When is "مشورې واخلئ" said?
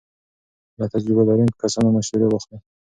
1.97-2.57